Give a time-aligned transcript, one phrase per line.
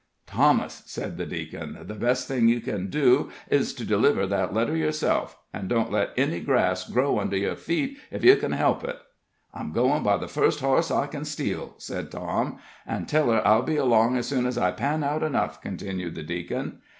[0.25, 4.75] "Thomas," said the deacon, "the best thing you can do is to deliver that letter
[4.75, 5.37] yourself.
[5.53, 8.97] An' don't let any grass grow under your feet, ef you ken help it."
[9.53, 12.57] "I'm goin' by the first hoss I ken steal," said Tom.
[12.87, 16.23] "An' tell her I'll be along ez soon as I pan out enough," continued the
[16.23, 16.79] deacon.